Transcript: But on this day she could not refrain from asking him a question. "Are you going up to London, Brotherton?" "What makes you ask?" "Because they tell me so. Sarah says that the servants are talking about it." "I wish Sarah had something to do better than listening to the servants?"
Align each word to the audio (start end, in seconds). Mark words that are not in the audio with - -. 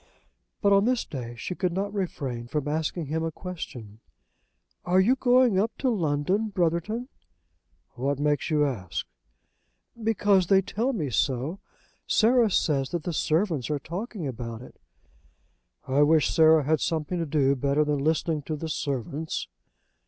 But 0.63 0.73
on 0.73 0.85
this 0.85 1.05
day 1.05 1.35
she 1.35 1.53
could 1.53 1.71
not 1.73 1.93
refrain 1.93 2.47
from 2.47 2.67
asking 2.67 3.05
him 3.05 3.23
a 3.23 3.31
question. 3.31 3.99
"Are 4.83 4.99
you 4.99 5.15
going 5.15 5.59
up 5.59 5.77
to 5.77 5.91
London, 5.91 6.47
Brotherton?" 6.49 7.07
"What 7.93 8.17
makes 8.17 8.49
you 8.49 8.65
ask?" 8.65 9.05
"Because 10.03 10.47
they 10.47 10.63
tell 10.63 10.91
me 10.91 11.11
so. 11.11 11.59
Sarah 12.07 12.49
says 12.49 12.89
that 12.89 13.03
the 13.03 13.13
servants 13.13 13.69
are 13.69 13.77
talking 13.77 14.25
about 14.25 14.63
it." 14.63 14.81
"I 15.87 16.01
wish 16.01 16.33
Sarah 16.33 16.63
had 16.63 16.79
something 16.79 17.19
to 17.19 17.27
do 17.27 17.55
better 17.55 17.85
than 17.85 17.99
listening 18.03 18.41
to 18.47 18.55
the 18.55 18.69
servants?" 18.69 19.47